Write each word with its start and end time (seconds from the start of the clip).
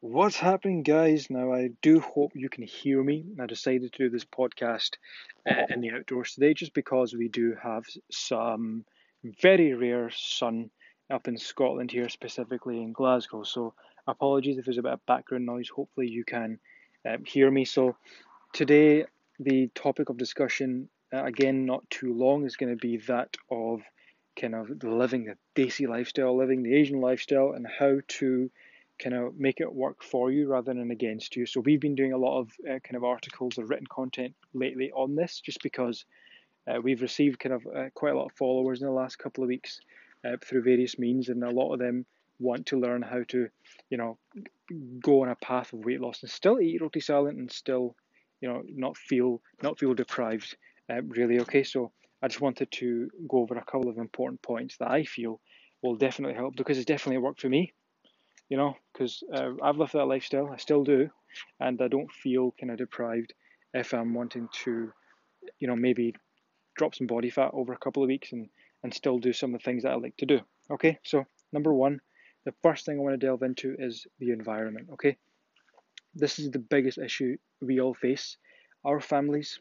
What's 0.00 0.36
happening, 0.36 0.84
guys? 0.84 1.30
Now, 1.30 1.52
I 1.52 1.70
do 1.80 1.98
hope 1.98 2.32
you 2.36 2.48
can 2.48 2.62
hear 2.62 3.02
me. 3.02 3.24
I 3.40 3.46
decided 3.46 3.92
to 3.92 3.98
do 3.98 4.08
this 4.08 4.24
podcast 4.24 4.90
uh, 5.50 5.62
in 5.70 5.80
the 5.80 5.90
outdoors 5.90 6.34
today 6.34 6.54
just 6.54 6.74
because 6.74 7.12
we 7.12 7.28
do 7.28 7.56
have 7.60 7.82
some 8.12 8.84
very 9.40 9.74
rare 9.74 10.10
sun 10.14 10.70
up 11.10 11.26
in 11.26 11.38
Scotland 11.38 11.90
here, 11.90 12.08
specifically 12.08 12.80
in 12.80 12.92
Glasgow. 12.92 13.42
So, 13.42 13.74
apologies 14.06 14.58
if 14.58 14.66
there's 14.66 14.78
a 14.78 14.82
bit 14.82 14.92
of 14.92 15.06
background 15.06 15.44
noise. 15.44 15.68
Hopefully, 15.68 16.08
you 16.08 16.24
can 16.24 16.60
um, 17.08 17.24
hear 17.24 17.50
me. 17.50 17.64
So, 17.64 17.96
today, 18.52 19.06
the 19.42 19.70
topic 19.74 20.08
of 20.08 20.16
discussion, 20.16 20.88
uh, 21.12 21.24
again, 21.24 21.66
not 21.66 21.88
too 21.90 22.14
long, 22.14 22.44
is 22.44 22.56
going 22.56 22.72
to 22.72 22.76
be 22.76 22.98
that 23.08 23.36
of 23.50 23.82
kind 24.40 24.54
of 24.54 24.70
living 24.82 25.24
the 25.24 25.36
Desi 25.54 25.88
lifestyle, 25.88 26.36
living 26.36 26.62
the 26.62 26.74
Asian 26.74 27.00
lifestyle, 27.00 27.52
and 27.52 27.66
how 27.66 27.98
to 28.08 28.50
kind 28.98 29.14
of 29.14 29.36
make 29.38 29.60
it 29.60 29.72
work 29.72 30.02
for 30.02 30.30
you 30.30 30.48
rather 30.48 30.72
than 30.72 30.90
against 30.90 31.36
you. 31.36 31.46
So 31.46 31.60
we've 31.60 31.80
been 31.80 31.94
doing 31.94 32.12
a 32.12 32.18
lot 32.18 32.40
of 32.40 32.50
uh, 32.64 32.78
kind 32.80 32.96
of 32.96 33.04
articles 33.04 33.58
or 33.58 33.64
written 33.64 33.86
content 33.86 34.34
lately 34.54 34.90
on 34.92 35.16
this, 35.16 35.40
just 35.40 35.62
because 35.62 36.04
uh, 36.68 36.80
we've 36.80 37.02
received 37.02 37.40
kind 37.40 37.54
of 37.54 37.66
uh, 37.66 37.90
quite 37.94 38.12
a 38.12 38.16
lot 38.16 38.26
of 38.26 38.32
followers 38.32 38.80
in 38.80 38.86
the 38.86 38.92
last 38.92 39.18
couple 39.18 39.42
of 39.42 39.48
weeks 39.48 39.80
uh, 40.24 40.36
through 40.44 40.62
various 40.62 40.98
means, 40.98 41.28
and 41.28 41.42
a 41.42 41.50
lot 41.50 41.72
of 41.72 41.78
them 41.78 42.06
want 42.38 42.66
to 42.66 42.78
learn 42.78 43.02
how 43.02 43.22
to, 43.28 43.48
you 43.90 43.96
know, 43.96 44.18
go 45.02 45.22
on 45.22 45.28
a 45.28 45.36
path 45.36 45.72
of 45.72 45.84
weight 45.84 46.00
loss 46.00 46.22
and 46.22 46.30
still 46.30 46.60
eat 46.60 46.80
roti 46.80 47.00
salan 47.00 47.38
and 47.38 47.52
still, 47.52 47.94
you 48.42 48.48
know, 48.48 48.62
not 48.68 48.98
feel 48.98 49.40
not 49.62 49.78
feel 49.78 49.94
deprived. 49.94 50.56
Uh, 50.90 51.02
really, 51.02 51.40
okay. 51.40 51.62
So 51.62 51.92
I 52.22 52.28
just 52.28 52.42
wanted 52.42 52.70
to 52.72 53.08
go 53.26 53.38
over 53.38 53.56
a 53.56 53.64
couple 53.64 53.88
of 53.88 53.96
important 53.96 54.42
points 54.42 54.76
that 54.78 54.90
I 54.90 55.04
feel 55.04 55.40
will 55.82 55.96
definitely 55.96 56.34
help 56.36 56.56
because 56.56 56.76
it's 56.76 56.86
definitely 56.86 57.18
worked 57.18 57.40
for 57.40 57.48
me 57.48 57.72
you 58.52 58.58
know, 58.58 58.74
because 58.92 59.22
uh, 59.34 59.52
I've 59.62 59.78
lived 59.78 59.94
that 59.94 60.04
lifestyle, 60.04 60.50
I 60.52 60.58
still 60.58 60.84
do, 60.84 61.08
and 61.58 61.80
I 61.80 61.88
don't 61.88 62.12
feel 62.12 62.54
kind 62.60 62.70
of 62.70 62.76
deprived 62.76 63.32
if 63.72 63.94
I'm 63.94 64.12
wanting 64.12 64.46
to, 64.64 64.92
you 65.58 65.68
know, 65.68 65.74
maybe 65.74 66.14
drop 66.76 66.94
some 66.94 67.06
body 67.06 67.30
fat 67.30 67.50
over 67.54 67.72
a 67.72 67.78
couple 67.78 68.02
of 68.02 68.08
weeks 68.08 68.32
and, 68.32 68.50
and 68.82 68.92
still 68.92 69.18
do 69.18 69.32
some 69.32 69.54
of 69.54 69.60
the 69.60 69.64
things 69.64 69.84
that 69.84 69.92
I 69.92 69.94
like 69.94 70.18
to 70.18 70.26
do. 70.26 70.40
Okay, 70.70 70.98
so 71.02 71.24
number 71.54 71.72
one, 71.72 72.00
the 72.44 72.52
first 72.62 72.84
thing 72.84 72.98
I 72.98 73.00
want 73.00 73.18
to 73.18 73.26
delve 73.26 73.42
into 73.42 73.74
is 73.78 74.06
the 74.18 74.32
environment. 74.32 74.88
Okay, 74.92 75.16
this 76.14 76.38
is 76.38 76.50
the 76.50 76.58
biggest 76.58 76.98
issue 76.98 77.36
we 77.60 77.80
all 77.80 77.94
face. 77.94 78.36
Our 78.84 79.00
families, 79.00 79.60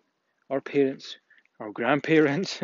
our 0.50 0.62
parents, 0.62 1.18
our 1.60 1.72
grandparents, 1.72 2.60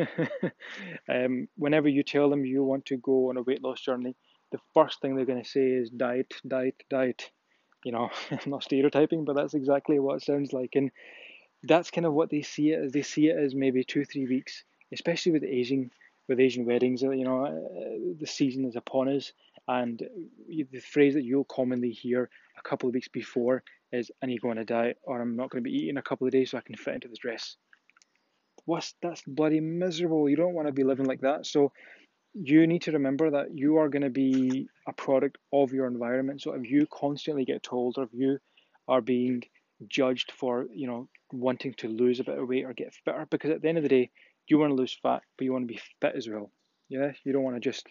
um, 1.09 1.47
whenever 1.55 1.87
you 1.87 2.03
tell 2.03 2.29
them 2.29 2.45
you 2.45 2.63
want 2.63 2.85
to 2.87 2.97
go 2.97 3.29
on 3.29 3.37
a 3.37 3.43
weight 3.43 3.63
loss 3.63 3.81
journey, 3.81 4.15
the 4.51 4.59
first 4.73 5.01
thing 5.01 5.15
they're 5.15 5.25
going 5.25 5.43
to 5.43 5.49
say 5.49 5.67
is 5.67 5.89
diet, 5.89 6.33
diet, 6.47 6.75
diet. 6.89 7.31
You 7.85 7.91
know, 7.91 8.09
I'm 8.31 8.51
not 8.51 8.63
stereotyping, 8.63 9.25
but 9.25 9.35
that's 9.35 9.53
exactly 9.53 9.99
what 9.99 10.17
it 10.17 10.23
sounds 10.23 10.51
like. 10.51 10.71
And 10.75 10.91
that's 11.63 11.91
kind 11.91 12.05
of 12.05 12.13
what 12.13 12.29
they 12.29 12.41
see 12.41 12.71
it 12.71 12.85
as. 12.85 12.91
They 12.91 13.03
see 13.03 13.27
it 13.27 13.37
as 13.37 13.55
maybe 13.55 13.83
two, 13.83 14.05
three 14.05 14.25
weeks, 14.25 14.63
especially 14.91 15.33
with 15.33 15.43
Asian, 15.43 15.91
with 16.27 16.39
Asian 16.39 16.65
weddings. 16.65 17.01
You 17.01 17.23
know, 17.23 17.45
uh, 17.45 18.15
the 18.19 18.27
season 18.27 18.65
is 18.65 18.75
upon 18.75 19.09
us, 19.09 19.31
and 19.67 20.01
the 20.47 20.79
phrase 20.79 21.13
that 21.13 21.23
you'll 21.23 21.45
commonly 21.45 21.91
hear 21.91 22.29
a 22.57 22.61
couple 22.67 22.89
of 22.89 22.95
weeks 22.95 23.07
before 23.07 23.63
is, 23.91 24.11
"I 24.21 24.25
need 24.25 24.35
to 24.35 24.41
go 24.41 24.49
on 24.49 24.57
a 24.57 24.65
diet, 24.65 24.97
or 25.03 25.21
I'm 25.21 25.35
not 25.35 25.49
going 25.49 25.63
to 25.63 25.69
be 25.69 25.75
eating 25.75 25.97
a 25.97 26.01
couple 26.01 26.27
of 26.27 26.33
days 26.33 26.51
so 26.51 26.57
I 26.57 26.61
can 26.61 26.75
fit 26.75 26.95
into 26.95 27.07
this 27.07 27.19
dress." 27.19 27.57
What's 28.65 28.95
that's 29.01 29.21
bloody 29.25 29.61
miserable. 29.61 30.29
You 30.29 30.35
don't 30.35 30.53
want 30.53 30.67
to 30.67 30.73
be 30.73 30.83
living 30.83 31.05
like 31.05 31.21
that. 31.21 31.45
So 31.45 31.71
you 32.33 32.67
need 32.67 32.83
to 32.83 32.91
remember 32.91 33.31
that 33.31 33.47
you 33.53 33.77
are 33.77 33.89
going 33.89 34.03
to 34.03 34.09
be 34.09 34.67
a 34.87 34.93
product 34.93 35.37
of 35.51 35.71
your 35.71 35.87
environment. 35.87 36.41
So 36.41 36.53
if 36.53 36.69
you 36.69 36.85
constantly 36.91 37.45
get 37.45 37.63
told, 37.63 37.97
or 37.97 38.03
if 38.03 38.09
you 38.13 38.39
are 38.87 39.01
being 39.01 39.43
judged 39.87 40.31
for, 40.31 40.67
you 40.73 40.87
know, 40.87 41.07
wanting 41.31 41.73
to 41.75 41.87
lose 41.87 42.19
a 42.19 42.23
bit 42.23 42.37
of 42.37 42.47
weight 42.47 42.65
or 42.65 42.73
get 42.73 42.93
fitter, 42.93 43.25
because 43.29 43.51
at 43.51 43.61
the 43.61 43.69
end 43.69 43.77
of 43.77 43.83
the 43.83 43.89
day, 43.89 44.11
you 44.47 44.59
want 44.59 44.71
to 44.71 44.75
lose 44.75 44.97
fat, 45.01 45.21
but 45.37 45.45
you 45.45 45.53
want 45.53 45.67
to 45.67 45.73
be 45.73 45.79
fit 46.01 46.15
as 46.15 46.27
well. 46.27 46.51
Yeah, 46.89 47.11
you 47.23 47.33
don't 47.33 47.43
want 47.43 47.55
to 47.55 47.59
just 47.59 47.87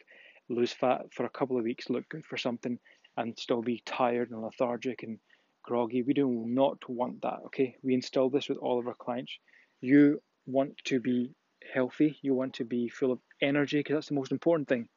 lose 0.49 0.73
fat 0.73 1.13
for 1.13 1.27
a 1.27 1.31
couple 1.31 1.59
of 1.59 1.65
weeks, 1.65 1.91
look 1.91 2.09
good 2.09 2.25
for 2.25 2.37
something, 2.37 2.79
and 3.17 3.39
still 3.39 3.63
be 3.63 3.83
tired 3.85 4.31
and 4.31 4.43
lethargic 4.43 5.03
and 5.03 5.19
groggy. 5.67 6.03
We 6.03 6.15
do 6.15 6.45
not 6.47 6.89
want 6.89 7.23
that. 7.23 7.41
Okay, 7.47 7.77
we 7.83 7.95
install 7.95 8.31
this 8.31 8.49
with 8.49 8.59
all 8.59 8.79
of 8.79 8.87
our 8.87 8.95
clients. 8.95 9.39
You 9.81 10.23
want 10.47 10.79
to 10.85 11.01
be 11.01 11.35
healthy, 11.73 12.19
you 12.23 12.35
want 12.35 12.55
to 12.55 12.65
be 12.65 12.89
full 12.89 13.13
of 13.13 13.19
energy 13.43 13.79
because 13.79 13.95
that's 13.95 14.09
the 14.09 14.15
most 14.15 14.33
important 14.33 14.69
thing. 14.69 14.89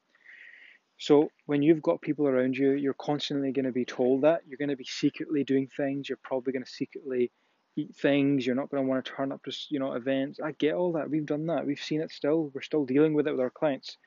So 0.97 1.29
when 1.45 1.61
you've 1.61 1.81
got 1.81 2.01
people 2.01 2.27
around 2.27 2.57
you, 2.57 2.71
you're 2.71 2.93
constantly 2.93 3.51
going 3.51 3.65
to 3.65 3.71
be 3.71 3.85
told 3.85 4.23
that 4.23 4.41
you're 4.47 4.57
going 4.57 4.69
to 4.69 4.75
be 4.75 4.83
secretly 4.85 5.43
doing 5.43 5.67
things. 5.75 6.09
You're 6.09 6.19
probably 6.23 6.51
going 6.51 6.65
to 6.65 6.69
secretly 6.69 7.31
eat 7.77 7.95
things. 7.95 8.45
You're 8.45 8.55
not 8.55 8.69
going 8.69 8.83
to 8.83 8.89
want 8.89 9.05
to 9.05 9.11
turn 9.11 9.31
up 9.31 9.43
to 9.43 9.51
you 9.69 9.79
know 9.79 9.93
events. 9.93 10.39
I 10.43 10.51
get 10.51 10.75
all 10.75 10.93
that. 10.93 11.09
We've 11.09 11.25
done 11.25 11.47
that. 11.47 11.65
We've 11.65 11.81
seen 11.81 12.01
it 12.01 12.11
still. 12.11 12.51
We're 12.53 12.61
still 12.61 12.85
dealing 12.85 13.13
with 13.13 13.27
it 13.27 13.31
with 13.31 13.39
our 13.39 13.49
clients. 13.49 13.97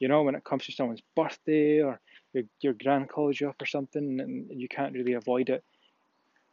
You 0.00 0.08
know, 0.08 0.22
when 0.22 0.34
it 0.34 0.44
comes 0.44 0.66
to 0.66 0.72
someone's 0.72 1.02
birthday 1.14 1.82
or 1.82 2.00
your 2.32 2.44
your 2.60 2.74
grand 2.74 3.08
calls 3.08 3.40
you 3.40 3.48
up 3.48 3.62
or 3.62 3.66
something, 3.66 4.18
and 4.20 4.60
you 4.60 4.68
can't 4.68 4.94
really 4.94 5.12
avoid 5.12 5.50
it. 5.50 5.62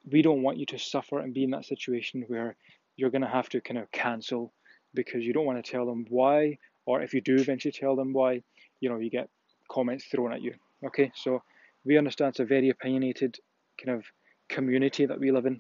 We 0.10 0.22
don't 0.22 0.44
want 0.44 0.58
you 0.58 0.66
to 0.68 0.80
suffer 0.80 1.20
and 1.20 1.34
be 1.34 1.44
in 1.44 1.52
that 1.52 1.66
situation 1.66 2.26
where 2.28 2.56
you're 2.96 3.10
going 3.10 3.22
to 3.22 3.28
have 3.28 3.50
to 3.50 3.62
kind 3.62 3.78
of 3.78 3.92
cancel 3.92 4.54
because 4.94 5.24
you 5.24 5.34
don't 5.34 5.46
want 5.46 5.64
to 5.64 5.72
tell 5.72 5.86
them 5.86 6.06
why, 6.10 6.58
or 6.86 7.02
if 7.02 7.14
you 7.14 7.22
do 7.22 7.36
eventually 7.36 7.72
tell 7.72 7.96
them 7.96 8.14
why, 8.14 8.42
you 8.80 8.90
know, 8.90 9.00
you 9.00 9.10
get 9.10 9.30
comments 9.70 10.06
thrown 10.06 10.34
at 10.34 10.42
you. 10.42 10.54
Okay, 10.86 11.12
so 11.16 11.44
we 11.86 11.98
understand 11.98 12.30
it's 12.30 12.40
a 12.40 12.46
very 12.46 12.70
opinionated 12.70 13.38
kind 13.84 13.98
of 13.98 14.06
community 14.50 15.06
that 15.06 15.20
we 15.20 15.32
live 15.32 15.46
in. 15.46 15.60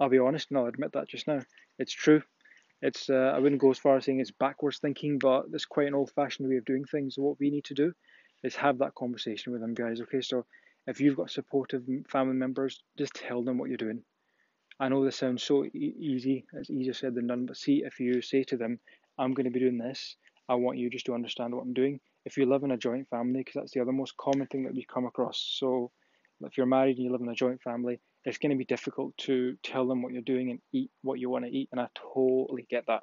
I'll 0.00 0.08
be 0.08 0.18
honest, 0.18 0.50
and 0.50 0.58
I'll 0.58 0.66
admit 0.66 0.92
that 0.92 1.08
just 1.08 1.26
now. 1.26 1.40
It's 1.78 1.92
true. 1.92 2.22
It's 2.80 3.10
uh, 3.10 3.32
I 3.34 3.40
wouldn't 3.40 3.60
go 3.60 3.70
as 3.70 3.78
far 3.78 3.96
as 3.96 4.04
saying 4.04 4.20
it's 4.20 4.30
backwards 4.30 4.78
thinking, 4.78 5.18
but 5.18 5.46
it's 5.52 5.64
quite 5.64 5.88
an 5.88 5.94
old-fashioned 5.94 6.48
way 6.48 6.56
of 6.56 6.64
doing 6.64 6.84
things. 6.84 7.18
What 7.18 7.40
we 7.40 7.50
need 7.50 7.64
to 7.64 7.74
do 7.74 7.92
is 8.44 8.54
have 8.54 8.78
that 8.78 8.94
conversation 8.94 9.52
with 9.52 9.60
them, 9.60 9.74
guys. 9.74 10.00
Okay, 10.02 10.20
so 10.20 10.46
if 10.88 11.02
you've 11.02 11.16
got 11.16 11.30
supportive 11.30 11.84
family 12.08 12.34
members, 12.34 12.82
just 12.96 13.12
tell 13.14 13.42
them 13.42 13.58
what 13.58 13.68
you're 13.68 13.76
doing. 13.76 14.02
I 14.80 14.88
know 14.88 15.04
this 15.04 15.16
sounds 15.16 15.42
so 15.42 15.64
e- 15.66 15.94
easy, 15.98 16.46
it's 16.54 16.70
easier 16.70 16.94
said 16.94 17.14
than 17.14 17.26
done, 17.26 17.44
but 17.44 17.58
see, 17.58 17.82
if 17.84 18.00
you 18.00 18.22
say 18.22 18.42
to 18.44 18.56
them, 18.56 18.80
I'm 19.18 19.34
going 19.34 19.44
to 19.44 19.50
be 19.50 19.60
doing 19.60 19.76
this, 19.76 20.16
I 20.48 20.54
want 20.54 20.78
you 20.78 20.88
just 20.88 21.04
to 21.06 21.14
understand 21.14 21.54
what 21.54 21.62
I'm 21.62 21.74
doing. 21.74 22.00
If 22.24 22.38
you 22.38 22.46
live 22.46 22.62
in 22.62 22.70
a 22.70 22.78
joint 22.78 23.06
family, 23.10 23.40
because 23.40 23.54
that's 23.54 23.72
the 23.72 23.80
other 23.80 23.92
most 23.92 24.16
common 24.16 24.46
thing 24.46 24.64
that 24.64 24.74
we 24.74 24.86
come 24.86 25.04
across. 25.04 25.56
So, 25.58 25.90
if 26.40 26.56
you're 26.56 26.66
married 26.66 26.96
and 26.96 27.04
you 27.04 27.12
live 27.12 27.20
in 27.20 27.28
a 27.28 27.34
joint 27.34 27.60
family, 27.60 28.00
it's 28.24 28.38
going 28.38 28.50
to 28.50 28.56
be 28.56 28.64
difficult 28.64 29.14
to 29.18 29.56
tell 29.62 29.86
them 29.86 30.02
what 30.02 30.12
you're 30.12 30.22
doing 30.22 30.50
and 30.50 30.60
eat 30.72 30.90
what 31.02 31.18
you 31.18 31.28
want 31.28 31.44
to 31.44 31.50
eat. 31.50 31.68
And 31.70 31.80
I 31.80 31.88
totally 32.14 32.66
get 32.70 32.86
that. 32.86 33.02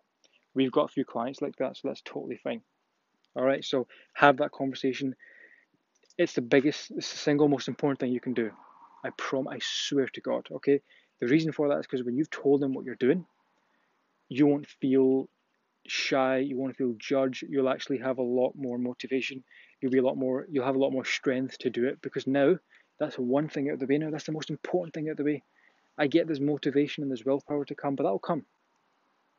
We've 0.55 0.71
got 0.71 0.85
a 0.85 0.93
few 0.93 1.05
clients 1.05 1.41
like 1.41 1.55
that, 1.57 1.77
so 1.77 1.89
that's 1.89 2.01
totally 2.03 2.39
fine. 2.43 2.61
All 3.35 3.43
right, 3.43 3.63
so 3.63 3.87
have 4.15 4.37
that 4.37 4.51
conversation. 4.51 5.15
It's 6.17 6.33
the 6.33 6.41
biggest, 6.41 6.91
it's 6.91 7.11
the 7.11 7.17
single 7.17 7.47
most 7.47 7.67
important 7.67 7.99
thing 7.99 8.11
you 8.11 8.21
can 8.21 8.33
do. 8.33 8.51
I 9.03 9.09
prom, 9.17 9.47
I 9.47 9.59
swear 9.61 10.07
to 10.07 10.21
God. 10.21 10.47
Okay, 10.51 10.81
the 11.19 11.27
reason 11.27 11.51
for 11.51 11.67
that 11.69 11.79
is 11.79 11.85
because 11.85 12.03
when 12.03 12.15
you've 12.15 12.31
told 12.31 12.61
them 12.61 12.73
what 12.73 12.85
you're 12.85 12.95
doing, 12.95 13.25
you 14.29 14.47
won't 14.47 14.67
feel 14.67 15.27
shy, 15.87 16.37
you 16.37 16.57
won't 16.57 16.75
feel 16.75 16.95
judged, 16.97 17.43
you'll 17.47 17.69
actually 17.69 17.99
have 17.99 18.17
a 18.17 18.23
lot 18.23 18.53
more 18.55 18.77
motivation, 18.77 19.43
you'll 19.81 19.91
be 19.91 19.99
a 19.99 20.03
lot 20.03 20.17
more 20.17 20.47
you'll 20.49 20.65
have 20.65 20.75
a 20.75 20.79
lot 20.79 20.91
more 20.91 21.05
strength 21.05 21.57
to 21.59 21.69
do 21.69 21.85
it 21.85 22.01
because 22.01 22.25
now 22.25 22.57
that's 22.99 23.17
one 23.17 23.49
thing 23.49 23.69
out 23.69 23.75
of 23.75 23.79
the 23.79 23.85
way 23.85 23.97
now, 23.97 24.09
that's 24.09 24.25
the 24.25 24.31
most 24.31 24.49
important 24.49 24.93
thing 24.93 25.09
out 25.09 25.11
of 25.11 25.17
the 25.17 25.23
way. 25.23 25.43
I 25.97 26.07
get 26.07 26.27
this 26.27 26.39
motivation 26.39 27.03
and 27.03 27.11
this 27.11 27.25
willpower 27.25 27.65
to 27.65 27.75
come, 27.75 27.95
but 27.95 28.03
that 28.03 28.11
will 28.11 28.19
come. 28.19 28.45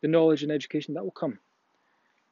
The 0.02 0.08
knowledge 0.08 0.42
and 0.42 0.52
education 0.52 0.94
that 0.94 1.04
will 1.04 1.10
come. 1.10 1.38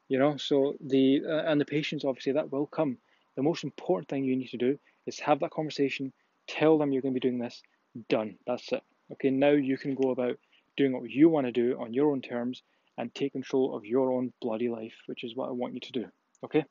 You 0.07 0.19
know, 0.19 0.37
so 0.37 0.75
the 0.79 1.23
uh, 1.27 1.43
and 1.49 1.59
the 1.59 1.65
patience 1.65 2.05
obviously 2.05 2.33
that 2.33 2.51
will 2.51 2.67
come. 2.67 2.99
The 3.35 3.43
most 3.43 3.63
important 3.63 4.09
thing 4.09 4.23
you 4.23 4.35
need 4.35 4.49
to 4.49 4.57
do 4.57 4.79
is 5.05 5.19
have 5.19 5.39
that 5.41 5.51
conversation, 5.51 6.13
tell 6.47 6.77
them 6.77 6.91
you're 6.91 7.01
going 7.01 7.13
to 7.13 7.19
be 7.19 7.27
doing 7.27 7.39
this, 7.39 7.61
done. 8.09 8.37
That's 8.47 8.71
it. 8.71 8.83
Okay, 9.13 9.29
now 9.29 9.51
you 9.51 9.77
can 9.77 9.95
go 9.95 10.11
about 10.11 10.37
doing 10.77 10.93
what 10.93 11.09
you 11.09 11.29
want 11.29 11.45
to 11.45 11.51
do 11.51 11.77
on 11.79 11.93
your 11.93 12.11
own 12.11 12.21
terms 12.21 12.63
and 12.97 13.13
take 13.13 13.33
control 13.33 13.75
of 13.75 13.85
your 13.85 14.11
own 14.11 14.33
bloody 14.41 14.69
life, 14.69 14.93
which 15.07 15.23
is 15.23 15.35
what 15.35 15.49
I 15.49 15.51
want 15.51 15.73
you 15.73 15.79
to 15.81 15.91
do. 15.91 16.05
Okay. 16.43 16.65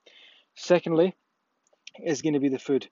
Secondly, 0.56 1.14
is 2.02 2.22
going 2.22 2.34
to 2.34 2.40
be 2.40 2.48
the 2.48 2.58
food. 2.58 2.88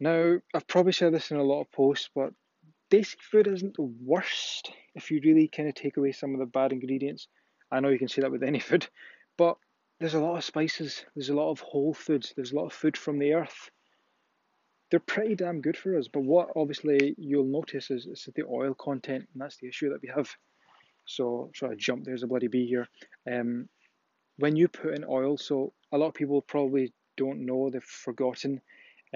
Now, 0.00 0.38
I've 0.54 0.66
probably 0.66 0.92
said 0.92 1.12
this 1.12 1.30
in 1.30 1.36
a 1.36 1.42
lot 1.42 1.60
of 1.60 1.72
posts, 1.72 2.08
but 2.14 2.32
basic 2.90 3.20
food 3.22 3.46
isn't 3.46 3.76
the 3.76 3.90
worst 4.04 4.70
if 4.94 5.10
you 5.10 5.20
really 5.24 5.48
kind 5.48 5.68
of 5.68 5.74
take 5.74 5.96
away 5.96 6.12
some 6.12 6.34
of 6.34 6.40
the 6.40 6.46
bad 6.46 6.72
ingredients. 6.72 7.28
I 7.70 7.80
know 7.80 7.88
you 7.88 7.98
can 7.98 8.08
say 8.08 8.22
that 8.22 8.30
with 8.30 8.42
any 8.42 8.58
food, 8.60 8.86
but 9.36 9.56
there's 10.02 10.14
a 10.14 10.20
lot 10.20 10.36
of 10.36 10.44
spices, 10.44 11.04
there's 11.14 11.30
a 11.30 11.34
lot 11.34 11.50
of 11.50 11.60
whole 11.60 11.94
foods, 11.94 12.34
there's 12.36 12.52
a 12.52 12.56
lot 12.56 12.66
of 12.66 12.72
food 12.72 12.96
from 12.96 13.18
the 13.18 13.32
earth 13.32 13.70
they're 14.92 15.00
pretty 15.00 15.34
damn 15.34 15.62
good 15.62 15.76
for 15.76 15.96
us. 15.96 16.06
But 16.06 16.22
what 16.22 16.50
obviously 16.54 17.14
you'll 17.16 17.46
notice 17.46 17.90
is, 17.90 18.04
is 18.04 18.28
the 18.36 18.44
oil 18.44 18.74
content, 18.74 19.26
and 19.32 19.40
that's 19.40 19.56
the 19.56 19.66
issue 19.66 19.88
that 19.88 20.02
we 20.02 20.12
have. 20.14 20.28
So, 21.06 21.50
so 21.54 21.70
I 21.70 21.74
jump, 21.76 22.04
There's 22.04 22.22
a 22.22 22.26
bloody 22.26 22.48
bee 22.48 22.66
here. 22.66 22.86
Um, 23.26 23.70
when 24.36 24.54
you 24.54 24.68
put 24.68 24.94
in 24.94 25.04
oil, 25.08 25.38
so 25.38 25.72
a 25.92 25.98
lot 25.98 26.08
of 26.08 26.14
people 26.14 26.42
probably 26.42 26.92
don't 27.16 27.46
know, 27.46 27.70
they've 27.70 27.82
forgotten. 27.82 28.60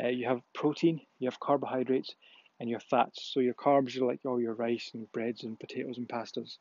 Uh, 0.03 0.09
you 0.09 0.27
have 0.27 0.41
protein, 0.55 1.03
you 1.19 1.29
have 1.29 1.39
carbohydrates, 1.41 2.15
and 2.59 2.71
your 2.71 2.81
fats. 2.81 3.31
So 3.35 3.41
your 3.41 3.55
carbs 3.55 4.01
are 4.01 4.07
like 4.07 4.21
all 4.25 4.41
your 4.41 4.55
rice 4.55 4.91
and 4.95 5.13
breads 5.13 5.45
and 5.45 5.61
potatoes 5.61 5.99
and 5.99 6.09
pastas, 6.09 6.57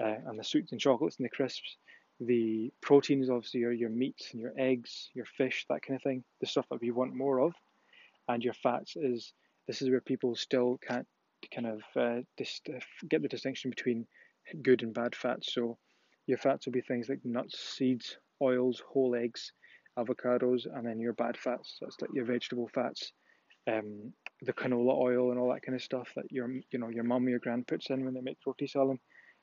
uh, 0.00 0.14
and 0.26 0.38
the 0.38 0.44
sweets 0.44 0.72
and 0.72 0.80
chocolates 0.80 1.18
and 1.18 1.26
the 1.26 1.30
crisps. 1.30 1.76
The 2.20 2.72
proteins, 2.80 3.28
obviously 3.28 3.60
your, 3.60 3.72
your 3.72 3.90
meats 3.90 4.30
and 4.32 4.40
your 4.40 4.52
eggs, 4.58 5.10
your 5.14 5.26
fish, 5.26 5.66
that 5.68 5.82
kind 5.82 5.96
of 5.96 6.02
thing, 6.02 6.24
the 6.40 6.46
stuff 6.46 6.66
that 6.70 6.80
we 6.80 6.90
want 6.90 7.14
more 7.14 7.40
of. 7.40 7.54
And 8.28 8.42
your 8.42 8.54
fats 8.54 8.96
is 8.96 9.32
this 9.66 9.82
is 9.82 9.90
where 9.90 10.00
people 10.00 10.34
still 10.34 10.78
can't 10.86 11.06
kind 11.54 11.66
of 11.66 11.82
uh, 11.96 12.22
dist- 12.36 12.68
get 13.08 13.22
the 13.22 13.28
distinction 13.28 13.70
between 13.70 14.06
good 14.62 14.82
and 14.82 14.94
bad 14.94 15.14
fats. 15.14 15.52
So 15.52 15.78
your 16.26 16.38
fats 16.38 16.66
will 16.66 16.72
be 16.72 16.80
things 16.80 17.08
like 17.08 17.20
nuts, 17.24 17.58
seeds, 17.58 18.18
oils, 18.42 18.82
whole 18.88 19.14
eggs, 19.14 19.52
avocados, 19.98 20.66
and 20.72 20.86
then 20.86 21.00
your 21.00 21.12
bad 21.12 21.36
fats. 21.36 21.78
That's 21.80 22.00
like 22.00 22.10
your 22.14 22.24
vegetable 22.24 22.68
fats, 22.74 23.12
um, 23.70 24.12
the 24.42 24.52
canola 24.52 24.96
oil 24.96 25.30
and 25.30 25.40
all 25.40 25.52
that 25.52 25.62
kind 25.62 25.74
of 25.74 25.82
stuff 25.82 26.08
that 26.16 26.30
your 26.30 26.50
you 26.70 26.78
know 26.78 26.88
your 26.88 27.04
mum 27.04 27.26
or 27.26 27.30
your 27.30 27.38
grand 27.38 27.66
puts 27.66 27.90
in 27.90 28.04
when 28.04 28.14
they 28.14 28.20
make 28.20 28.38
roti 28.46 28.66
salan. 28.66 28.98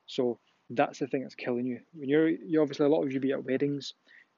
So 0.05 0.39
that's 0.69 0.99
the 0.99 1.07
thing 1.07 1.21
that's 1.21 1.35
killing 1.35 1.65
you. 1.65 1.79
When 1.93 2.09
you're 2.09 2.29
you 2.29 2.61
obviously 2.61 2.85
a 2.85 2.89
lot 2.89 3.03
of 3.03 3.11
you 3.11 3.19
be 3.19 3.31
at 3.31 3.45
weddings, 3.45 3.93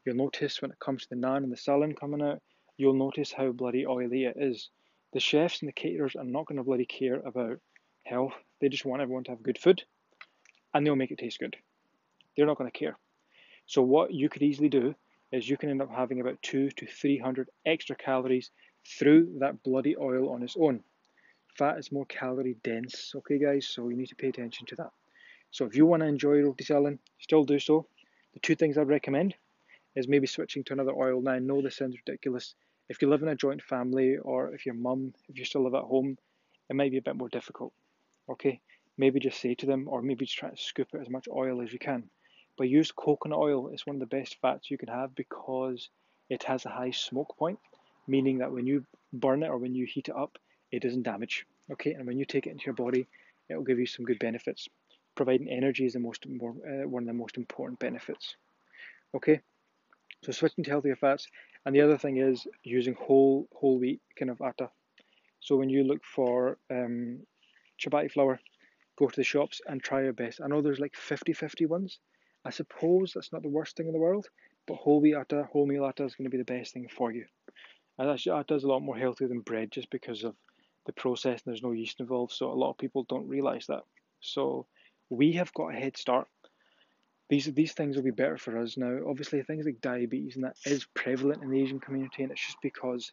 you'll 0.05 0.15
notice 0.15 0.61
when 0.61 0.71
it 0.71 0.79
comes 0.79 1.03
to 1.03 1.09
the 1.09 1.15
naan 1.15 1.43
and 1.43 1.51
the 1.51 1.57
salan 1.57 1.97
coming 1.99 2.21
out, 2.21 2.41
you'll 2.77 2.93
notice 2.93 3.31
how 3.31 3.51
bloody 3.51 3.85
oily 3.85 4.25
it 4.25 4.35
is. 4.37 4.69
The 5.13 5.19
chefs 5.19 5.61
and 5.61 5.69
the 5.69 5.73
caterers 5.73 6.15
are 6.15 6.25
not 6.25 6.45
going 6.45 6.57
to 6.57 6.63
bloody 6.63 6.85
care 6.85 7.21
about 7.21 7.59
health. 8.03 8.33
They 8.59 8.69
just 8.69 8.85
want 8.85 9.01
everyone 9.01 9.23
to 9.25 9.31
have 9.31 9.43
good 9.43 9.57
food, 9.57 9.83
and 10.73 10.85
they'll 10.85 10.95
make 10.95 11.11
it 11.11 11.19
taste 11.19 11.39
good. 11.39 11.55
They're 12.35 12.45
not 12.45 12.57
going 12.57 12.69
to 12.69 12.77
care. 12.77 12.97
So 13.65 13.81
what 13.81 14.13
you 14.13 14.29
could 14.29 14.43
easily 14.43 14.69
do 14.69 14.93
is 15.31 15.49
you 15.49 15.57
can 15.57 15.69
end 15.69 15.81
up 15.81 15.89
having 15.89 16.21
about 16.21 16.41
two 16.41 16.69
to 16.71 16.85
three 16.85 17.17
hundred 17.17 17.49
extra 17.65 17.95
calories 17.95 18.51
through 18.85 19.37
that 19.39 19.63
bloody 19.63 19.95
oil 19.97 20.29
on 20.29 20.43
its 20.43 20.55
own. 20.59 20.83
Fat 21.57 21.79
is 21.79 21.91
more 21.91 22.05
calorie 22.05 22.57
dense, 22.63 23.13
okay, 23.15 23.39
guys, 23.39 23.65
so 23.67 23.87
you 23.89 23.95
need 23.95 24.09
to 24.09 24.15
pay 24.15 24.27
attention 24.27 24.67
to 24.67 24.75
that. 24.75 24.91
So 25.55 25.65
if 25.65 25.75
you 25.77 25.85
want 25.85 26.01
to 26.01 26.07
enjoy 26.07 26.41
roti 26.41 26.65
salan, 26.65 26.99
still 27.19 27.45
do 27.45 27.59
so. 27.59 27.87
The 28.33 28.41
two 28.41 28.55
things 28.55 28.77
I'd 28.77 28.89
recommend 28.89 29.35
is 29.95 30.09
maybe 30.09 30.27
switching 30.27 30.65
to 30.65 30.73
another 30.73 30.93
oil. 30.93 31.21
Now, 31.21 31.31
I 31.31 31.39
know 31.39 31.61
this 31.61 31.77
sounds 31.77 31.95
ridiculous. 32.05 32.55
If 32.89 33.01
you 33.01 33.09
live 33.09 33.21
in 33.23 33.29
a 33.29 33.35
joint 33.35 33.61
family 33.61 34.17
or 34.17 34.53
if 34.53 34.65
your 34.65 34.75
mum, 34.75 35.13
if 35.29 35.39
you 35.39 35.45
still 35.45 35.63
live 35.63 35.75
at 35.75 35.83
home, 35.83 36.17
it 36.69 36.75
might 36.75 36.91
be 36.91 36.97
a 36.97 37.07
bit 37.07 37.15
more 37.15 37.29
difficult. 37.29 37.71
Okay, 38.29 38.59
maybe 38.97 39.21
just 39.21 39.39
say 39.39 39.55
to 39.55 39.65
them, 39.65 39.85
or 39.87 40.01
maybe 40.01 40.25
just 40.25 40.37
try 40.37 40.49
to 40.49 40.57
scoop 40.57 40.89
out 40.93 41.01
as 41.01 41.09
much 41.09 41.27
oil 41.33 41.61
as 41.61 41.71
you 41.71 41.79
can. 41.79 42.09
But 42.57 42.67
use 42.67 42.91
coconut 42.91 43.39
oil. 43.39 43.69
It's 43.69 43.87
one 43.87 43.95
of 43.95 44.01
the 44.01 44.17
best 44.17 44.35
fats 44.41 44.69
you 44.69 44.77
can 44.77 44.89
have 44.89 45.15
because 45.15 45.89
it 46.29 46.43
has 46.43 46.65
a 46.65 46.69
high 46.69 46.91
smoke 46.91 47.37
point 47.37 47.59
meaning 48.07 48.39
that 48.39 48.51
when 48.51 48.67
you 48.67 48.85
burn 49.13 49.43
it 49.43 49.49
or 49.49 49.57
when 49.57 49.75
you 49.75 49.85
heat 49.85 50.09
it 50.09 50.15
up, 50.15 50.37
it 50.71 50.81
doesn't 50.81 51.03
damage. 51.03 51.45
Okay, 51.71 51.93
and 51.93 52.05
when 52.05 52.17
you 52.17 52.25
take 52.25 52.47
it 52.47 52.51
into 52.51 52.65
your 52.65 52.75
body, 52.75 53.07
it 53.49 53.55
will 53.55 53.63
give 53.63 53.79
you 53.79 53.85
some 53.85 54.05
good 54.05 54.19
benefits. 54.19 54.67
Providing 55.15 55.49
energy 55.49 55.85
is 55.85 55.93
the 55.93 55.99
most 55.99 56.27
more, 56.27 56.51
uh, 56.51 56.87
one 56.87 57.03
of 57.03 57.07
the 57.07 57.13
most 57.13 57.37
important 57.37 57.79
benefits. 57.79 58.35
Okay, 59.15 59.41
so 60.23 60.31
switching 60.31 60.63
to 60.63 60.69
healthier 60.69 60.95
fats, 60.95 61.27
and 61.65 61.75
the 61.75 61.81
other 61.81 61.97
thing 61.97 62.17
is 62.17 62.45
using 62.63 62.95
whole 62.95 63.47
whole 63.53 63.79
wheat 63.79 64.01
kind 64.17 64.29
of 64.29 64.41
atta. 64.41 64.69
So 65.39 65.55
when 65.55 65.69
you 65.69 65.83
look 65.83 66.03
for 66.03 66.57
um, 66.71 67.19
flour, 68.09 68.39
go 68.97 69.07
to 69.07 69.15
the 69.15 69.23
shops 69.23 69.61
and 69.67 69.81
try 69.81 70.03
your 70.03 70.13
best. 70.13 70.41
I 70.41 70.47
know 70.47 70.61
there's 70.61 70.79
like 70.79 70.93
50-50 70.93 71.67
ones. 71.67 71.99
I 72.43 72.49
suppose 72.49 73.13
that's 73.13 73.31
not 73.31 73.43
the 73.43 73.49
worst 73.49 73.75
thing 73.75 73.87
in 73.87 73.93
the 73.93 73.99
world, 73.99 74.27
but 74.67 74.75
whole 74.75 75.01
wheat 75.01 75.15
atta, 75.15 75.47
wholemeal 75.53 75.87
atta 75.87 76.05
is 76.05 76.15
going 76.15 76.25
to 76.25 76.35
be 76.35 76.37
the 76.37 76.43
best 76.43 76.73
thing 76.73 76.87
for 76.87 77.11
you. 77.11 77.25
And 77.97 78.09
actually, 78.09 78.37
that 78.37 78.47
does 78.47 78.63
a 78.63 78.67
lot 78.67 78.81
more 78.81 78.97
healthy 78.97 79.25
than 79.25 79.39
bread 79.41 79.71
just 79.71 79.89
because 79.89 80.23
of 80.23 80.35
the 80.85 80.93
process 80.93 81.41
and 81.45 81.51
there's 81.51 81.63
no 81.63 81.71
yeast 81.71 81.99
involved. 81.99 82.33
So 82.33 82.51
a 82.51 82.53
lot 82.53 82.71
of 82.71 82.77
people 82.77 83.03
don't 83.03 83.27
realize 83.27 83.67
that. 83.67 83.83
So 84.21 84.65
we 85.09 85.33
have 85.33 85.53
got 85.53 85.73
a 85.73 85.79
head 85.79 85.97
start. 85.97 86.27
These 87.29 87.53
these 87.53 87.73
things 87.73 87.95
will 87.95 88.03
be 88.03 88.11
better 88.11 88.37
for 88.37 88.57
us 88.57 88.77
now. 88.77 88.99
Obviously, 89.07 89.41
things 89.41 89.65
like 89.65 89.81
diabetes 89.81 90.35
and 90.35 90.45
that 90.45 90.57
is 90.65 90.85
prevalent 90.93 91.43
in 91.43 91.49
the 91.49 91.61
Asian 91.61 91.79
community, 91.79 92.23
and 92.23 92.31
it's 92.31 92.45
just 92.45 92.61
because 92.61 93.11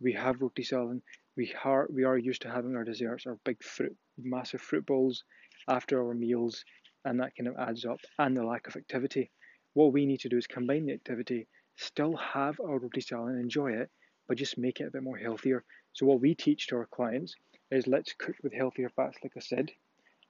we 0.00 0.12
have 0.12 0.40
roti 0.40 0.62
salan. 0.62 1.00
We 1.36 1.54
are 1.64 1.88
we 1.90 2.04
are 2.04 2.18
used 2.18 2.42
to 2.42 2.50
having 2.50 2.76
our 2.76 2.84
desserts, 2.84 3.26
our 3.26 3.38
big 3.44 3.62
fruit, 3.62 3.96
massive 4.18 4.60
fruit 4.60 4.86
bowls 4.86 5.24
after 5.68 6.06
our 6.06 6.14
meals, 6.14 6.64
and 7.04 7.20
that 7.20 7.34
kind 7.36 7.48
of 7.48 7.56
adds 7.56 7.84
up. 7.84 8.00
And 8.18 8.36
the 8.36 8.44
lack 8.44 8.66
of 8.66 8.76
activity. 8.76 9.30
What 9.72 9.92
we 9.92 10.06
need 10.06 10.20
to 10.20 10.28
do 10.28 10.36
is 10.36 10.46
combine 10.46 10.86
the 10.86 10.92
activity, 10.92 11.48
still 11.76 12.16
have 12.16 12.60
our 12.60 12.78
roti 12.78 13.00
salan 13.00 13.30
and 13.30 13.40
enjoy 13.40 13.72
it, 13.72 13.90
but 14.28 14.36
just 14.36 14.58
make 14.58 14.80
it 14.80 14.88
a 14.88 14.90
bit 14.90 15.02
more 15.02 15.18
healthier. 15.18 15.64
So 15.94 16.06
what 16.06 16.20
we 16.20 16.34
teach 16.34 16.68
to 16.68 16.76
our 16.76 16.86
clients 16.86 17.34
is 17.70 17.86
let's 17.86 18.12
cook 18.12 18.36
with 18.42 18.52
healthier 18.52 18.90
fats, 18.90 19.18
like 19.22 19.32
I 19.36 19.40
said. 19.40 19.72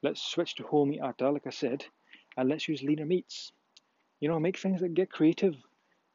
Let's 0.04 0.20
switch 0.20 0.56
to 0.56 0.64
whole 0.64 0.86
wheat 0.86 1.00
atta, 1.00 1.30
like 1.30 1.46
I 1.46 1.50
said, 1.50 1.86
and 2.36 2.46
let's 2.46 2.68
use 2.68 2.82
leaner 2.82 3.06
meats. 3.06 3.52
You 4.20 4.28
know, 4.28 4.38
make 4.38 4.58
things 4.58 4.82
that 4.82 4.92
get 4.92 5.10
creative. 5.10 5.54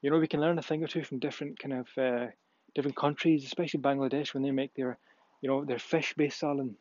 You 0.03 0.11
know, 0.11 0.19
we 0.19 0.27
can 0.27 0.41
learn 0.41 0.59
a 0.59 0.61
thing 0.61 0.83
or 0.83 0.87
two 0.87 1.03
from 1.03 1.17
different 1.17 1.57
kind 1.57 1.73
of 1.73 1.87
uh, 1.97 2.27
different 2.75 2.95
countries, 2.95 3.45
especially 3.45 3.79
Bangladesh 3.79 4.35
when 4.35 4.43
they 4.43 4.51
make 4.51 4.75
their, 4.75 4.99
you 5.41 5.49
know, 5.49 5.65
their 5.65 5.79
fish-based 5.79 6.39
salan. 6.39 6.75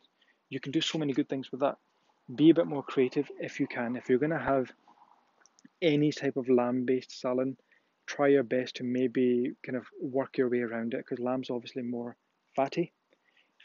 You 0.49 0.59
can 0.59 0.71
do 0.71 0.81
so 0.81 0.99
many 0.99 1.13
good 1.13 1.27
things 1.27 1.51
with 1.51 1.61
that. 1.61 1.77
Be 2.35 2.51
a 2.51 2.53
bit 2.53 2.67
more 2.67 2.83
creative 2.83 3.27
if 3.39 3.59
you 3.59 3.65
can. 3.65 3.95
If 3.95 4.07
you're 4.07 4.19
gonna 4.19 4.37
have 4.37 4.71
any 5.81 6.11
type 6.11 6.37
of 6.37 6.47
lamb-based 6.47 7.09
salan, 7.09 7.55
try 8.05 8.27
your 8.27 8.43
best 8.43 8.75
to 8.75 8.83
maybe 8.83 9.53
kind 9.65 9.77
of 9.77 9.87
work 9.99 10.37
your 10.37 10.47
way 10.47 10.59
around 10.59 10.93
it 10.93 11.03
because 11.03 11.17
lamb's 11.17 11.49
obviously 11.49 11.81
more 11.81 12.17
fatty. 12.55 12.91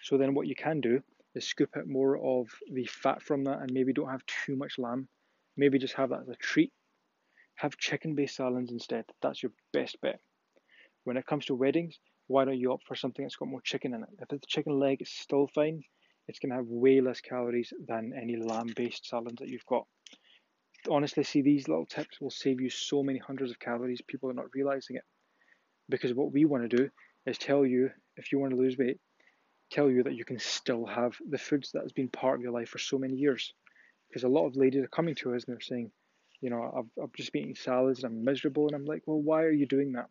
So 0.02 0.16
then 0.16 0.32
what 0.32 0.46
you 0.46 0.54
can 0.54 0.80
do 0.80 1.02
is 1.34 1.46
scoop 1.46 1.76
out 1.76 1.86
more 1.86 2.16
of 2.16 2.48
the 2.70 2.86
fat 2.86 3.22
from 3.22 3.44
that 3.44 3.60
and 3.60 3.72
maybe 3.72 3.92
don't 3.92 4.10
have 4.10 4.24
too 4.26 4.56
much 4.56 4.78
lamb. 4.78 5.08
Maybe 5.56 5.78
just 5.78 5.94
have 5.94 6.10
that 6.10 6.22
as 6.22 6.28
a 6.28 6.36
treat. 6.36 6.72
Have 7.56 7.76
chicken 7.76 8.14
based 8.14 8.38
salans 8.38 8.70
instead. 8.70 9.04
That's 9.22 9.42
your 9.42 9.52
best 9.72 10.00
bet. 10.00 10.20
When 11.04 11.16
it 11.16 11.26
comes 11.26 11.46
to 11.46 11.54
weddings, 11.54 11.98
why 12.26 12.44
don't 12.44 12.58
you 12.58 12.72
opt 12.72 12.86
for 12.86 12.94
something 12.94 13.24
that's 13.24 13.36
got 13.36 13.48
more 13.48 13.60
chicken 13.60 13.94
in 13.94 14.02
it? 14.02 14.08
If 14.20 14.32
it's 14.32 14.46
chicken 14.46 14.78
leg, 14.78 14.98
it's 15.00 15.12
still 15.12 15.48
fine. 15.54 15.82
It's 16.26 16.38
going 16.38 16.50
to 16.50 16.56
have 16.56 16.66
way 16.66 17.00
less 17.00 17.20
calories 17.20 17.72
than 17.86 18.12
any 18.20 18.36
lamb 18.36 18.72
based 18.74 19.08
salans 19.10 19.38
that 19.40 19.48
you've 19.48 19.66
got 19.66 19.86
honestly 20.90 21.24
see 21.24 21.42
these 21.42 21.68
little 21.68 21.86
tips 21.86 22.20
will 22.20 22.30
save 22.30 22.60
you 22.60 22.70
so 22.70 23.02
many 23.02 23.18
hundreds 23.18 23.50
of 23.50 23.58
calories. 23.58 24.02
People 24.06 24.30
are 24.30 24.34
not 24.34 24.54
realizing 24.54 24.96
it. 24.96 25.04
Because 25.88 26.14
what 26.14 26.32
we 26.32 26.44
want 26.44 26.68
to 26.68 26.76
do 26.76 26.90
is 27.26 27.38
tell 27.38 27.64
you, 27.64 27.90
if 28.16 28.32
you 28.32 28.38
want 28.38 28.52
to 28.52 28.58
lose 28.58 28.76
weight, 28.78 28.98
tell 29.74 29.90
you 29.90 30.02
that 30.04 30.14
you 30.14 30.24
can 30.24 30.38
still 30.38 30.86
have 30.86 31.16
the 31.28 31.38
foods 31.38 31.72
that 31.72 31.82
has 31.82 31.92
been 31.92 32.08
part 32.08 32.36
of 32.36 32.42
your 32.42 32.52
life 32.52 32.68
for 32.68 32.78
so 32.78 32.98
many 32.98 33.16
years. 33.16 33.52
Because 34.08 34.24
a 34.24 34.28
lot 34.28 34.46
of 34.46 34.56
ladies 34.56 34.84
are 34.84 34.88
coming 34.88 35.14
to 35.16 35.34
us 35.34 35.44
and 35.44 35.54
they're 35.54 35.60
saying, 35.60 35.90
you 36.40 36.50
know, 36.50 36.72
I've, 36.78 37.02
I've 37.02 37.12
just 37.14 37.32
been 37.32 37.42
eating 37.42 37.56
salads 37.56 38.04
and 38.04 38.12
I'm 38.12 38.24
miserable. 38.24 38.66
And 38.66 38.76
I'm 38.76 38.84
like, 38.84 39.02
well, 39.06 39.20
why 39.20 39.42
are 39.42 39.50
you 39.50 39.66
doing 39.66 39.92
that? 39.92 40.08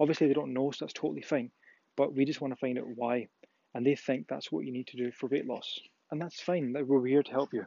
Obviously, 0.00 0.26
they 0.26 0.34
don't 0.34 0.52
know, 0.52 0.70
so 0.72 0.84
that's 0.84 0.92
totally 0.92 1.22
fine. 1.22 1.50
But 1.96 2.14
we 2.14 2.24
just 2.24 2.40
want 2.40 2.52
to 2.52 2.58
find 2.58 2.78
out 2.78 2.88
why. 2.96 3.28
And 3.74 3.86
they 3.86 3.94
think 3.94 4.26
that's 4.26 4.50
what 4.50 4.64
you 4.64 4.72
need 4.72 4.88
to 4.88 4.96
do 4.96 5.12
for 5.12 5.28
weight 5.28 5.46
loss. 5.46 5.78
And 6.10 6.20
that's 6.20 6.40
fine. 6.40 6.72
That 6.72 6.86
we're 6.86 7.06
here 7.06 7.22
to 7.22 7.30
help 7.30 7.52
you. 7.52 7.66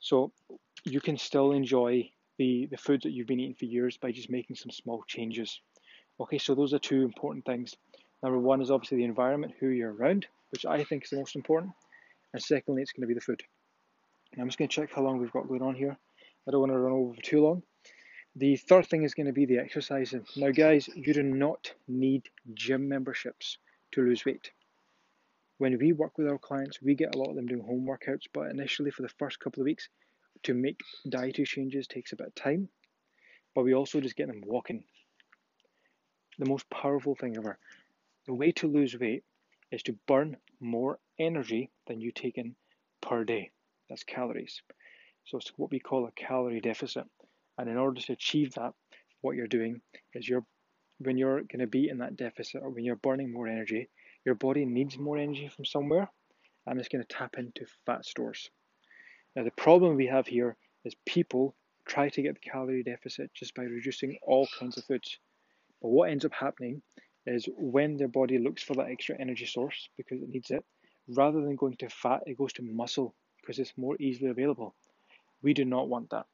So 0.00 0.32
you 0.84 1.00
can 1.00 1.16
still 1.16 1.52
enjoy 1.52 2.10
the, 2.38 2.68
the 2.70 2.76
food 2.76 3.02
that 3.04 3.12
you've 3.12 3.26
been 3.26 3.40
eating 3.40 3.54
for 3.54 3.64
years 3.64 3.96
by 3.96 4.12
just 4.12 4.30
making 4.30 4.56
some 4.56 4.70
small 4.70 5.02
changes. 5.06 5.60
Okay, 6.20 6.38
so 6.38 6.54
those 6.54 6.74
are 6.74 6.78
two 6.78 7.02
important 7.02 7.44
things. 7.44 7.74
Number 8.22 8.38
one 8.38 8.60
is 8.60 8.70
obviously 8.70 8.98
the 8.98 9.04
environment, 9.04 9.54
who 9.60 9.68
you're 9.68 9.92
around, 9.92 10.26
which 10.50 10.64
I 10.66 10.82
think 10.84 11.04
is 11.04 11.10
the 11.10 11.16
most 11.16 11.36
important. 11.36 11.72
And 12.32 12.42
secondly, 12.42 12.82
it's 12.82 12.92
going 12.92 13.02
to 13.02 13.06
be 13.06 13.14
the 13.14 13.20
food. 13.20 13.42
And 14.32 14.42
I'm 14.42 14.48
just 14.48 14.58
going 14.58 14.68
to 14.68 14.74
check 14.74 14.92
how 14.92 15.02
long 15.02 15.18
we've 15.18 15.32
got 15.32 15.48
going 15.48 15.62
on 15.62 15.74
here. 15.74 15.96
I 16.46 16.50
don't 16.50 16.60
want 16.60 16.72
to 16.72 16.78
run 16.78 16.92
over 16.92 17.20
too 17.22 17.42
long. 17.42 17.62
The 18.36 18.56
third 18.56 18.86
thing 18.86 19.02
is 19.02 19.14
going 19.14 19.26
to 19.26 19.32
be 19.32 19.46
the 19.46 19.58
exercising. 19.58 20.26
Now, 20.36 20.50
guys, 20.50 20.88
you 20.94 21.14
do 21.14 21.22
not 21.22 21.72
need 21.88 22.28
gym 22.54 22.88
memberships 22.88 23.58
to 23.92 24.02
lose 24.02 24.24
weight. 24.26 24.50
When 25.58 25.78
we 25.78 25.92
work 25.92 26.18
with 26.18 26.28
our 26.28 26.36
clients, 26.36 26.82
we 26.82 26.94
get 26.94 27.14
a 27.14 27.18
lot 27.18 27.30
of 27.30 27.36
them 27.36 27.46
doing 27.46 27.62
home 27.62 27.86
workouts, 27.86 28.26
but 28.34 28.50
initially 28.50 28.90
for 28.90 29.02
the 29.02 29.08
first 29.08 29.40
couple 29.40 29.62
of 29.62 29.64
weeks, 29.64 29.88
to 30.42 30.52
make 30.52 30.80
dietary 31.08 31.46
changes 31.46 31.86
takes 31.86 32.12
a 32.12 32.16
bit 32.16 32.26
of 32.26 32.34
time, 32.34 32.68
but 33.54 33.64
we 33.64 33.74
also 33.74 34.00
just 34.00 34.16
get 34.16 34.26
them 34.26 34.42
walking. 34.44 34.84
The 36.38 36.44
most 36.44 36.68
powerful 36.68 37.14
thing 37.14 37.38
ever. 37.38 37.58
The 38.26 38.34
way 38.34 38.52
to 38.52 38.66
lose 38.66 38.98
weight 38.98 39.24
is 39.70 39.82
to 39.84 39.98
burn 40.06 40.36
more 40.60 40.98
energy 41.18 41.70
than 41.86 42.00
you 42.00 42.12
take 42.12 42.38
in 42.38 42.56
per 43.00 43.24
day. 43.24 43.50
That's 43.88 44.04
calories. 44.04 44.62
So 45.24 45.38
it's 45.38 45.52
what 45.56 45.70
we 45.70 45.78
call 45.80 46.06
a 46.06 46.12
calorie 46.12 46.60
deficit. 46.60 47.04
And 47.58 47.68
in 47.68 47.76
order 47.76 48.00
to 48.00 48.12
achieve 48.12 48.54
that, 48.54 48.74
what 49.20 49.36
you're 49.36 49.46
doing 49.46 49.80
is 50.14 50.28
you're 50.28 50.44
when 50.98 51.18
you're 51.18 51.42
going 51.42 51.60
to 51.60 51.66
be 51.66 51.88
in 51.88 51.98
that 51.98 52.16
deficit 52.16 52.62
or 52.62 52.70
when 52.70 52.84
you're 52.84 52.96
burning 52.96 53.30
more 53.32 53.46
energy, 53.46 53.88
your 54.24 54.34
body 54.34 54.64
needs 54.64 54.96
more 54.96 55.18
energy 55.18 55.48
from 55.48 55.64
somewhere 55.64 56.10
and 56.66 56.80
it's 56.80 56.88
going 56.88 57.04
to 57.04 57.14
tap 57.14 57.34
into 57.36 57.66
fat 57.84 58.04
stores. 58.04 58.50
Now, 59.34 59.44
the 59.44 59.50
problem 59.50 59.96
we 59.96 60.06
have 60.06 60.26
here 60.26 60.56
is 60.84 60.94
people 61.04 61.54
try 61.86 62.08
to 62.08 62.22
get 62.22 62.34
the 62.34 62.50
calorie 62.50 62.82
deficit 62.82 63.30
just 63.34 63.54
by 63.54 63.64
reducing 63.64 64.18
all 64.22 64.48
kinds 64.58 64.78
of 64.78 64.84
foods. 64.84 65.18
But 65.82 65.88
what 65.88 66.10
ends 66.10 66.24
up 66.24 66.32
happening 66.32 66.82
is 67.26 67.48
when 67.56 67.96
their 67.96 68.08
body 68.08 68.38
looks 68.38 68.62
for 68.62 68.74
that 68.74 68.88
extra 68.88 69.16
energy 69.18 69.46
source 69.46 69.88
because 69.96 70.22
it 70.22 70.28
needs 70.28 70.50
it, 70.50 70.64
rather 71.08 71.40
than 71.40 71.56
going 71.56 71.76
to 71.76 71.88
fat, 71.88 72.22
it 72.26 72.38
goes 72.38 72.52
to 72.54 72.62
muscle 72.62 73.14
because 73.40 73.58
it's 73.58 73.72
more 73.76 73.96
easily 74.00 74.30
available. 74.30 74.74
We 75.42 75.54
do 75.54 75.64
not 75.64 75.88
want 75.88 76.10
that. 76.10 76.26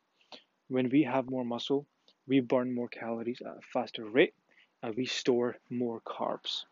When 0.69 0.89
we 0.89 1.03
have 1.03 1.31
more 1.31 1.45
muscle, 1.45 1.87
we 2.27 2.41
burn 2.41 2.75
more 2.75 2.89
calories 2.89 3.41
at 3.41 3.59
a 3.59 3.61
faster 3.73 4.05
rate 4.05 4.35
and 4.83 4.95
we 4.95 5.07
store 5.07 5.57
more 5.71 6.01
carbs. 6.01 6.65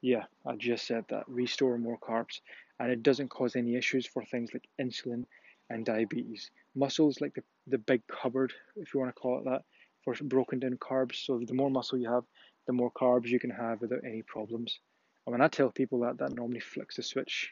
Yeah, 0.00 0.24
I 0.44 0.56
just 0.56 0.86
said 0.86 1.04
that. 1.10 1.28
We 1.28 1.46
store 1.46 1.78
more 1.78 1.98
carbs 1.98 2.40
and 2.78 2.90
it 2.90 3.02
doesn't 3.02 3.28
cause 3.28 3.56
any 3.56 3.76
issues 3.76 4.06
for 4.06 4.24
things 4.24 4.50
like 4.52 4.68
insulin 4.80 5.24
and 5.70 5.86
diabetes. 5.86 6.50
Muscles 6.74 7.20
like 7.20 7.34
the, 7.34 7.42
the 7.66 7.78
big 7.78 8.02
cupboard, 8.06 8.52
if 8.76 8.92
you 8.92 9.00
want 9.00 9.14
to 9.14 9.20
call 9.20 9.38
it 9.38 9.44
that, 9.44 9.62
for 10.04 10.14
broken 10.22 10.58
down 10.58 10.76
carbs. 10.78 11.24
So 11.24 11.40
the 11.46 11.54
more 11.54 11.70
muscle 11.70 11.98
you 11.98 12.10
have, 12.10 12.24
the 12.66 12.72
more 12.72 12.90
carbs 12.92 13.28
you 13.28 13.40
can 13.40 13.50
have 13.50 13.80
without 13.80 14.04
any 14.04 14.22
problems. 14.22 14.78
And 15.26 15.32
when 15.32 15.40
I 15.40 15.48
tell 15.48 15.70
people 15.70 16.00
that, 16.00 16.18
that 16.18 16.34
normally 16.34 16.60
flicks 16.60 16.96
the 16.96 17.02
switch. 17.02 17.50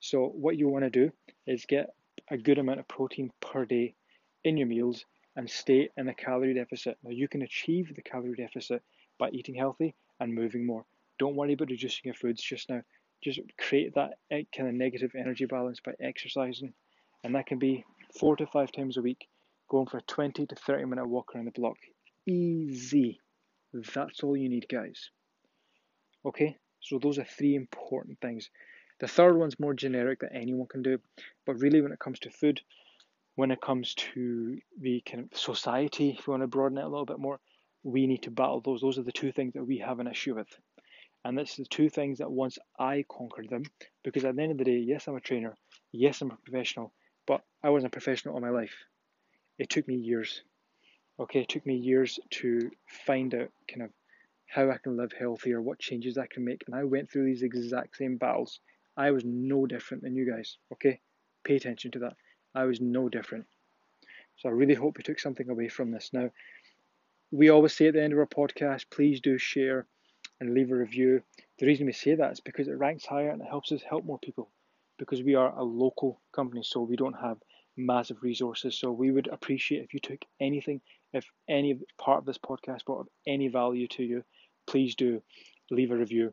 So 0.00 0.26
what 0.26 0.56
you 0.56 0.68
want 0.68 0.84
to 0.84 0.90
do 0.90 1.10
is 1.46 1.66
get 1.66 1.90
a 2.30 2.38
good 2.38 2.58
amount 2.58 2.80
of 2.80 2.88
protein 2.88 3.30
per 3.40 3.64
day 3.64 3.94
in 4.44 4.56
your 4.56 4.66
meals 4.66 5.04
and 5.36 5.48
stay 5.48 5.88
in 5.96 6.08
a 6.08 6.14
calorie 6.14 6.54
deficit. 6.54 6.98
Now 7.02 7.10
you 7.10 7.28
can 7.28 7.42
achieve 7.42 7.94
the 7.94 8.02
calorie 8.02 8.34
deficit 8.36 8.82
by 9.18 9.30
eating 9.30 9.54
healthy 9.54 9.94
and 10.20 10.34
moving 10.34 10.66
more. 10.66 10.84
Don't 11.18 11.36
worry 11.36 11.52
about 11.54 11.70
reducing 11.70 12.02
your 12.04 12.14
foods 12.14 12.42
just 12.42 12.70
now. 12.70 12.82
Just 13.22 13.40
create 13.58 13.94
that 13.94 14.18
eh, 14.30 14.42
kind 14.56 14.68
of 14.68 14.74
negative 14.74 15.12
energy 15.16 15.44
balance 15.44 15.80
by 15.84 15.92
exercising. 16.00 16.72
And 17.24 17.34
that 17.34 17.46
can 17.46 17.58
be 17.58 17.84
four 18.18 18.36
to 18.36 18.46
five 18.46 18.70
times 18.70 18.96
a 18.96 19.02
week, 19.02 19.28
going 19.68 19.86
for 19.86 19.98
a 19.98 20.02
20 20.02 20.46
to 20.46 20.54
30 20.54 20.84
minute 20.86 21.06
walk 21.06 21.34
around 21.34 21.46
the 21.46 21.50
block. 21.52 21.76
Easy. 22.26 23.20
That's 23.72 24.22
all 24.22 24.36
you 24.36 24.48
need, 24.48 24.66
guys. 24.68 25.10
Okay, 26.24 26.56
so 26.80 26.98
those 26.98 27.18
are 27.18 27.24
three 27.24 27.54
important 27.54 28.18
things. 28.20 28.50
The 29.00 29.08
third 29.08 29.36
one's 29.36 29.60
more 29.60 29.74
generic 29.74 30.20
that 30.20 30.34
anyone 30.34 30.66
can 30.66 30.82
do, 30.82 30.98
but 31.46 31.60
really 31.60 31.80
when 31.80 31.92
it 31.92 32.00
comes 32.00 32.18
to 32.20 32.30
food, 32.30 32.60
when 33.36 33.50
it 33.52 33.60
comes 33.60 33.94
to 33.94 34.58
the 34.80 35.00
kind 35.02 35.28
of 35.30 35.38
society, 35.38 36.16
if 36.18 36.26
you 36.26 36.32
want 36.32 36.42
to 36.42 36.48
broaden 36.48 36.78
it 36.78 36.84
a 36.84 36.88
little 36.88 37.06
bit 37.06 37.20
more, 37.20 37.38
we 37.84 38.06
need 38.06 38.24
to 38.24 38.30
battle 38.30 38.60
those. 38.60 38.80
Those 38.80 38.98
are 38.98 39.04
the 39.04 39.12
two 39.12 39.30
things 39.30 39.54
that 39.54 39.64
we 39.64 39.78
have 39.78 40.00
an 40.00 40.08
issue 40.08 40.34
with. 40.34 40.48
And 41.24 41.38
this 41.38 41.50
is 41.50 41.56
the 41.56 41.64
two 41.66 41.88
things 41.88 42.18
that 42.18 42.30
once 42.30 42.58
I 42.78 43.04
conquered 43.08 43.48
them, 43.48 43.64
because 44.02 44.24
at 44.24 44.34
the 44.34 44.42
end 44.42 44.52
of 44.52 44.58
the 44.58 44.64
day, 44.64 44.78
yes, 44.78 45.06
I'm 45.06 45.16
a 45.16 45.20
trainer, 45.20 45.54
yes, 45.92 46.20
I'm 46.20 46.30
a 46.30 46.36
professional, 46.36 46.92
but 47.26 47.42
I 47.62 47.70
wasn't 47.70 47.92
a 47.92 47.96
professional 47.96 48.34
all 48.34 48.40
my 48.40 48.50
life. 48.50 48.74
It 49.58 49.68
took 49.70 49.88
me 49.88 49.96
years. 49.96 50.42
Okay, 51.18 51.40
it 51.40 51.48
took 51.48 51.66
me 51.66 51.74
years 51.74 52.20
to 52.30 52.70
find 52.86 53.34
out 53.34 53.50
kind 53.68 53.82
of 53.82 53.90
how 54.46 54.70
I 54.70 54.78
can 54.78 54.96
live 54.96 55.12
healthier, 55.12 55.60
what 55.60 55.80
changes 55.80 56.16
I 56.16 56.26
can 56.26 56.44
make. 56.44 56.62
And 56.66 56.76
I 56.76 56.84
went 56.84 57.10
through 57.10 57.24
these 57.26 57.42
exact 57.42 57.96
same 57.96 58.16
battles. 58.16 58.60
I 58.96 59.10
was 59.10 59.24
no 59.24 59.66
different 59.66 60.02
than 60.04 60.14
you 60.14 60.30
guys. 60.30 60.56
Okay, 60.72 61.00
pay 61.44 61.56
attention 61.56 61.90
to 61.92 61.98
that. 62.00 62.16
I 62.54 62.64
was 62.64 62.80
no 62.80 63.08
different. 63.08 63.46
So 64.36 64.48
I 64.48 64.52
really 64.52 64.74
hope 64.74 64.96
you 64.98 65.02
took 65.02 65.18
something 65.18 65.50
away 65.50 65.68
from 65.68 65.90
this. 65.90 66.10
Now, 66.12 66.30
we 67.32 67.48
always 67.48 67.74
say 67.74 67.88
at 67.88 67.94
the 67.94 68.02
end 68.02 68.12
of 68.12 68.18
our 68.20 68.26
podcast, 68.26 68.86
please 68.90 69.20
do 69.20 69.38
share 69.38 69.86
and 70.40 70.54
leave 70.54 70.70
a 70.70 70.76
review. 70.76 71.22
The 71.58 71.66
reason 71.66 71.86
we 71.86 71.92
say 71.92 72.14
that 72.14 72.32
is 72.32 72.40
because 72.40 72.68
it 72.68 72.78
ranks 72.78 73.04
higher 73.04 73.30
and 73.30 73.42
it 73.42 73.48
helps 73.48 73.72
us 73.72 73.82
help 73.82 74.04
more 74.04 74.18
people 74.18 74.50
because 74.98 75.22
we 75.22 75.34
are 75.34 75.56
a 75.56 75.64
local 75.64 76.20
company, 76.32 76.62
so 76.62 76.80
we 76.80 76.96
don't 76.96 77.20
have 77.20 77.38
massive 77.78 78.22
resources. 78.22 78.78
So 78.78 78.90
we 78.92 79.10
would 79.10 79.28
appreciate 79.28 79.84
if 79.84 79.94
you 79.94 80.00
took 80.00 80.24
anything, 80.40 80.80
if 81.12 81.24
any 81.48 81.78
part 81.98 82.18
of 82.18 82.26
this 82.26 82.38
podcast 82.38 82.84
brought 82.84 83.08
any 83.26 83.48
value 83.48 83.88
to 83.88 84.02
you, 84.02 84.24
please 84.66 84.94
do 84.94 85.22
leave 85.70 85.90
a 85.90 85.96
review. 85.96 86.32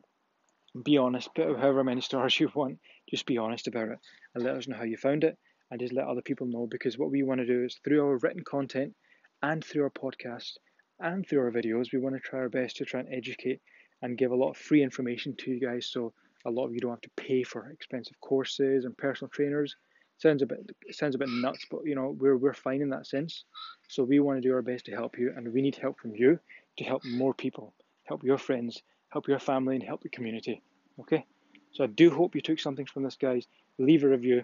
Be 0.82 0.98
honest, 0.98 1.34
put 1.34 1.58
however 1.58 1.84
many 1.84 2.00
stars 2.00 2.38
you 2.40 2.50
want, 2.54 2.78
just 3.08 3.26
be 3.26 3.38
honest 3.38 3.68
about 3.68 3.88
it 3.88 3.98
and 4.34 4.44
let 4.44 4.56
us 4.56 4.68
know 4.68 4.76
how 4.76 4.84
you 4.84 4.96
found 4.96 5.24
it 5.24 5.38
and 5.70 5.80
just 5.80 5.92
let 5.92 6.06
other 6.06 6.22
people 6.22 6.46
know 6.46 6.66
because 6.66 6.98
what 6.98 7.10
we 7.10 7.22
want 7.22 7.40
to 7.40 7.46
do 7.46 7.64
is 7.64 7.78
through 7.82 8.04
our 8.04 8.18
written 8.18 8.44
content 8.44 8.94
and 9.42 9.64
through 9.64 9.84
our 9.84 9.90
podcast 9.90 10.52
and 11.00 11.26
through 11.26 11.40
our 11.40 11.50
videos, 11.50 11.92
we 11.92 11.98
want 11.98 12.14
to 12.14 12.20
try 12.20 12.40
our 12.40 12.48
best 12.48 12.76
to 12.76 12.84
try 12.84 13.00
and 13.00 13.12
educate 13.12 13.60
and 14.02 14.18
give 14.18 14.30
a 14.30 14.36
lot 14.36 14.50
of 14.50 14.56
free 14.56 14.82
information 14.82 15.34
to 15.36 15.50
you 15.50 15.60
guys 15.60 15.86
so 15.86 16.12
a 16.46 16.50
lot 16.50 16.66
of 16.66 16.74
you 16.74 16.80
don't 16.80 16.92
have 16.92 17.00
to 17.00 17.10
pay 17.16 17.42
for 17.42 17.68
expensive 17.70 18.18
courses 18.20 18.84
and 18.84 18.96
personal 18.96 19.28
trainers. 19.30 19.74
Sounds 20.18 20.42
a 20.42 20.46
bit 20.46 20.70
sounds 20.92 21.14
a 21.14 21.18
bit 21.18 21.28
nuts, 21.28 21.66
but 21.70 21.80
you 21.84 21.94
know 21.94 22.16
we're 22.18 22.36
we're 22.36 22.54
fine 22.54 22.80
in 22.80 22.90
that 22.90 23.06
sense. 23.06 23.44
So 23.88 24.02
we 24.02 24.18
want 24.20 24.38
to 24.38 24.48
do 24.48 24.54
our 24.54 24.62
best 24.62 24.86
to 24.86 24.92
help 24.92 25.18
you, 25.18 25.32
and 25.36 25.52
we 25.52 25.60
need 25.60 25.76
help 25.76 26.00
from 26.00 26.14
you 26.14 26.38
to 26.78 26.84
help 26.84 27.04
more 27.04 27.34
people, 27.34 27.74
help 28.04 28.24
your 28.24 28.38
friends, 28.38 28.82
help 29.10 29.28
your 29.28 29.38
family, 29.38 29.76
and 29.76 29.84
help 29.84 30.02
the 30.02 30.08
community. 30.08 30.62
Okay. 31.00 31.26
So 31.72 31.84
I 31.84 31.88
do 31.88 32.10
hope 32.10 32.34
you 32.34 32.40
took 32.40 32.58
something 32.58 32.86
from 32.86 33.02
this, 33.02 33.16
guys. 33.16 33.46
Leave 33.78 34.04
a 34.04 34.08
review, 34.08 34.42